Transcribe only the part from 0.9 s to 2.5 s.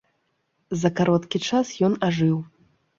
кароткі час ён ажыў.